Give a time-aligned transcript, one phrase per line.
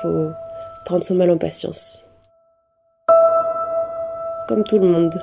[0.00, 0.32] Faut
[0.84, 2.10] prendre son mal en patience.
[4.48, 5.14] Comme tout le monde.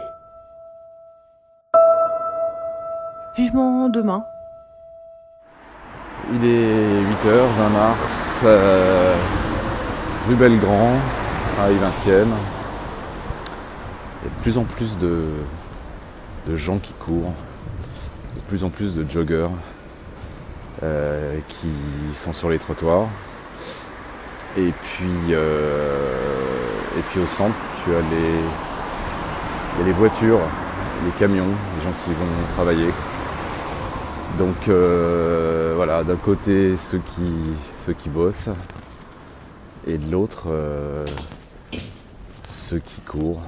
[3.36, 4.26] Vivement demain.
[6.32, 9.16] Il est 8h, 20 mars, euh,
[10.28, 10.94] rue Belgrand,
[11.58, 12.28] Paris 20e.
[14.22, 15.26] Il y a de plus en plus de,
[16.48, 17.34] de gens qui courent,
[18.36, 19.48] de plus en plus de joggers
[20.84, 21.72] euh, qui
[22.14, 23.08] sont sur les trottoirs.
[24.58, 26.40] Et puis, euh,
[26.98, 30.42] et puis au centre, tu as les, les voitures,
[31.06, 32.90] les camions, les gens qui vont travailler.
[34.38, 37.54] Donc euh, voilà, d'un côté ceux qui,
[37.86, 38.50] ceux qui bossent
[39.88, 41.06] et de l'autre euh,
[42.48, 43.42] ceux qui courent,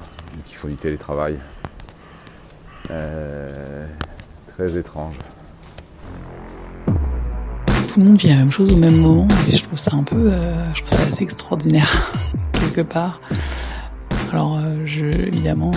[0.46, 1.40] qui font du télétravail.
[2.90, 3.86] Euh,
[4.48, 5.18] très étrange.
[7.92, 10.04] Tout le monde vit la même chose au même moment et je trouve ça un
[10.04, 10.32] peu,
[10.74, 12.14] je trouve ça assez extraordinaire
[12.54, 13.20] quelque part.
[14.32, 15.72] Alors je, évidemment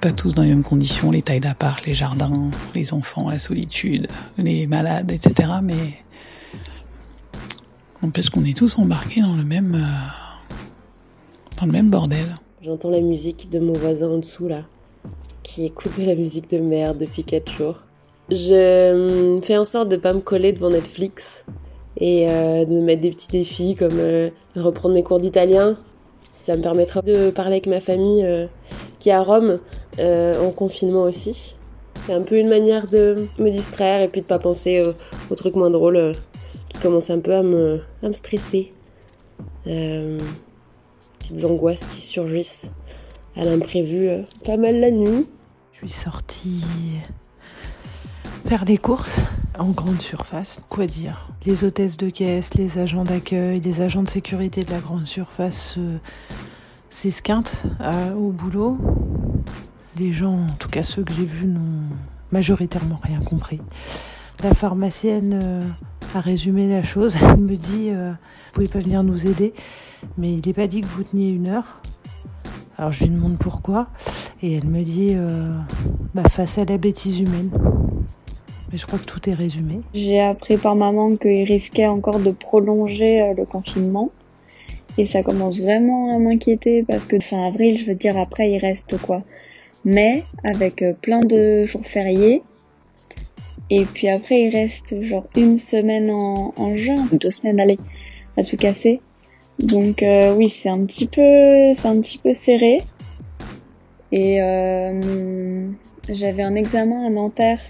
[0.00, 4.08] pas tous dans les mêmes conditions, les tailles d'appart, les jardins, les enfants, la solitude,
[4.38, 5.48] les malades, etc.
[5.62, 5.74] Mais
[8.02, 10.56] n'empêche qu'on est tous embarqués dans le même, euh,
[11.60, 12.36] dans le même bordel.
[12.60, 14.62] J'entends la musique de mon voisin en dessous là,
[15.44, 17.85] qui écoute de la musique de merde depuis 4 jours.
[18.30, 21.46] Je fais en sorte de pas me coller devant Netflix
[21.98, 25.76] et euh, de me mettre des petits défis comme euh, reprendre mes cours d'italien.
[26.40, 28.48] Ça me permettra de parler avec ma famille
[28.98, 29.60] qui est à Rome
[29.98, 31.54] euh, en confinement aussi.
[31.98, 34.92] C'est un peu une manière de me distraire et puis de pas penser euh,
[35.30, 36.12] aux trucs moins drôles euh,
[36.68, 38.72] qui commencent un peu à me, à me stresser.
[39.64, 42.72] petites angoisses qui surgissent
[43.36, 44.10] à l'imprévu
[44.44, 45.26] pas mal la nuit.
[45.72, 46.64] Je suis sortie
[48.48, 49.20] faire des courses
[49.58, 50.60] en grande surface.
[50.68, 51.30] Quoi dire?
[51.44, 55.78] Les hôtesses de caisse, les agents d'accueil, les agents de sécurité de la grande surface
[56.90, 57.62] s'esquintent
[58.16, 58.78] au boulot.
[59.98, 61.88] Les gens, en tout cas ceux que j'ai vus, n'ont
[62.30, 63.60] majoritairement rien compris.
[64.42, 65.62] La pharmacienne euh,
[66.14, 67.16] a résumé la chose.
[67.22, 69.54] Elle me dit euh, Vous pouvez pas venir nous aider,
[70.18, 71.80] mais il n'est pas dit que vous teniez une heure.
[72.76, 73.88] Alors je lui demande pourquoi,
[74.42, 75.58] et elle me dit euh,
[76.14, 77.50] bah, Face à la bêtise humaine.
[78.76, 79.80] Je crois que tout est résumé.
[79.94, 84.10] J'ai appris par maman qu'il risquait encore de prolonger le confinement.
[84.98, 88.58] Et ça commence vraiment à m'inquiéter parce que fin avril, je veux dire, après, il
[88.58, 89.22] reste quoi?
[89.84, 92.42] Mais avec euh, plein de jours fériés.
[93.70, 97.78] Et puis après, il reste genre une semaine en, en juin, deux semaines, allez,
[98.36, 99.00] à tout casser.
[99.58, 102.78] Donc euh, oui, c'est un petit peu, c'est un petit peu serré.
[104.12, 105.68] Et euh,
[106.08, 107.60] j'avais un examen à Nanterre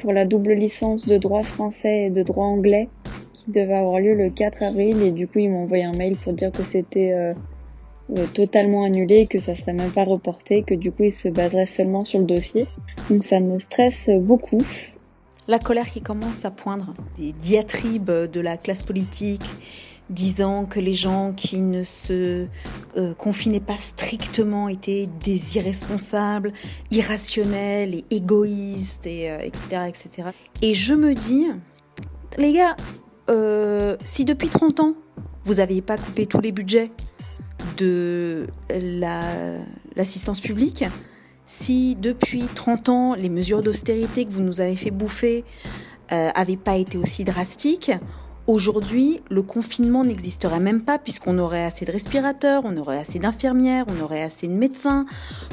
[0.00, 2.88] pour la double licence de droit français et de droit anglais
[3.34, 5.02] qui devait avoir lieu le 4 avril.
[5.02, 7.34] Et du coup, ils m'ont envoyé un mail pour dire que c'était euh,
[8.32, 12.04] totalement annulé, que ça serait même pas reporté, que du coup il se baserait seulement
[12.04, 12.66] sur le dossier.
[13.10, 14.62] Donc ça me stresse beaucoup.
[15.46, 19.44] La colère qui commence à poindre, des diatribes de la classe politique
[20.10, 22.46] disant que les gens qui ne se
[22.96, 26.52] euh, confinaient pas strictement étaient des irresponsables,
[26.90, 30.28] irrationnels et égoïstes, et, etc., euh, etc.
[30.62, 31.46] Et je me dis,
[32.36, 32.76] les gars,
[34.04, 34.94] si depuis 30 ans,
[35.44, 36.90] vous n'aviez pas coupé tous les budgets
[37.76, 38.46] de
[39.96, 40.84] l'assistance publique,
[41.48, 45.44] si depuis 30 ans, les mesures d'austérité que vous nous avez fait bouffer
[46.10, 47.90] n'avaient euh, pas été aussi drastiques,
[48.48, 53.84] aujourd'hui, le confinement n'existerait même pas puisqu'on aurait assez de respirateurs, on aurait assez d'infirmières,
[53.88, 55.06] on aurait assez de médecins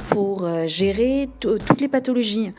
[0.10, 2.54] pour euh, gérer toutes les pathologies.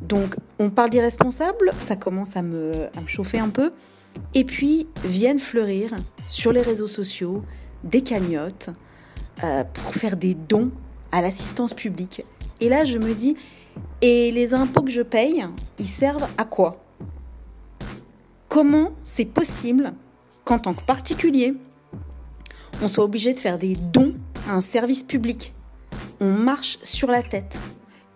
[0.00, 3.72] Donc, on parle d'irresponsables, ça commence à me, à me chauffer un peu.
[4.34, 5.90] Et puis, viennent fleurir
[6.28, 7.42] sur les réseaux sociaux
[7.82, 8.70] des cagnottes,
[9.42, 10.70] euh, pour faire des dons
[11.12, 12.24] à l'assistance publique.
[12.60, 13.36] Et là, je me dis,
[14.02, 15.44] et les impôts que je paye,
[15.78, 16.87] ils servent à quoi?
[18.48, 19.92] Comment c'est possible
[20.44, 21.54] qu'en tant que particulier,
[22.80, 24.14] on soit obligé de faire des dons
[24.48, 25.54] à un service public?
[26.20, 27.58] On marche sur la tête.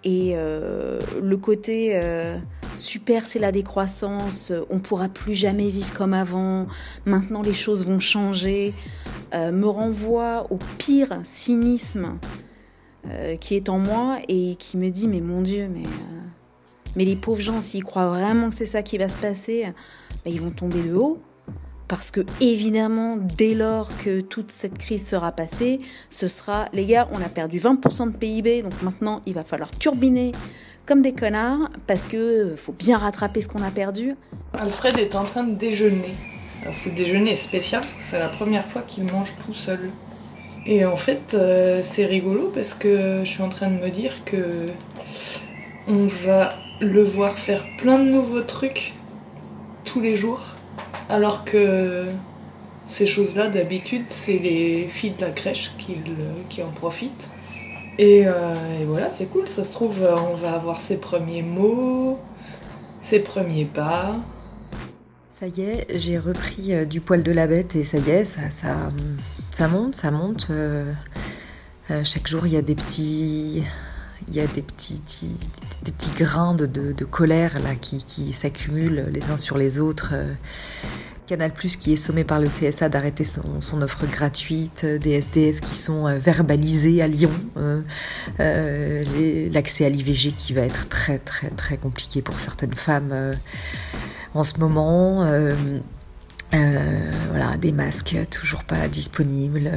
[0.04, 2.38] Et euh, le côté euh,
[2.76, 6.66] super, c'est la décroissance, on pourra plus jamais vivre comme avant,
[7.04, 8.72] maintenant les choses vont changer.
[9.34, 12.18] Euh, me renvoie au pire cynisme
[13.40, 15.82] qui est en moi et qui me dit mais mon Dieu, mais,
[16.96, 19.66] mais les pauvres gens, s'ils croient vraiment que c'est ça qui va se passer,
[20.24, 21.20] bah, ils vont tomber de haut.
[21.88, 25.78] Parce que évidemment, dès lors que toute cette crise sera passée,
[26.08, 29.70] ce sera, les gars, on a perdu 20% de PIB, donc maintenant il va falloir
[29.70, 30.32] turbiner
[30.86, 34.14] comme des connards parce que faut bien rattraper ce qu'on a perdu.
[34.54, 36.14] Alfred est en train de déjeuner
[36.62, 39.90] Alors, ce déjeuner est spécial parce que c'est la première fois qu'il mange tout seul.
[40.64, 44.24] Et en fait, euh, c'est rigolo parce que je suis en train de me dire
[44.24, 44.68] que
[45.88, 48.94] on va le voir faire plein de nouveaux trucs
[49.84, 50.42] tous les jours,
[51.08, 52.08] alors que
[52.86, 57.28] ces choses-là, d'habitude, c'est les filles de la crèche qui, en profitent.
[57.98, 61.42] Et, euh, et voilà, c'est cool, ça se trouve, euh, on va avoir ses premiers
[61.42, 62.18] mots,
[63.00, 64.16] ses premiers pas.
[65.30, 68.24] Ça y est, j'ai repris euh, du poil de la bête et ça y est,
[68.24, 68.42] ça,
[69.50, 70.50] ça, monte, ça monte.
[72.04, 73.62] chaque jour, il y a des petits,
[74.28, 75.02] il y a des petits,
[75.84, 80.10] des petits grains de, colère là qui, s'accumulent les uns sur les autres.
[80.12, 80.32] euh.
[81.28, 85.60] Canal Plus qui est sommé par le CSA d'arrêter son, offre gratuite, euh, des SDF
[85.60, 87.30] qui sont euh, verbalisés à Lyon,
[88.38, 93.14] les- l'accès à l'IVG qui va être très très très compliqué pour certaines femmes
[94.34, 95.24] en ce moment.
[96.50, 99.70] voilà, des masques toujours pas disponibles,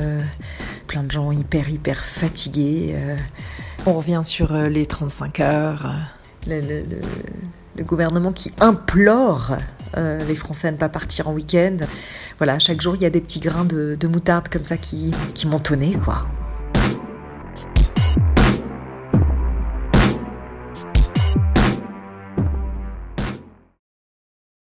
[0.88, 2.96] plein de gens hyper hyper fatigués.
[3.88, 5.94] On revient sur euh, les 35 heures.
[6.50, 6.62] euh,
[7.78, 9.58] Le, gouvernement qui implore
[9.98, 11.78] euh, les Français à ne pas partir en week-end.
[12.38, 15.14] Voilà, chaque jour il y a des petits grains de, de moutarde comme ça qui,
[15.36, 16.26] qui m'ont tonné, quoi.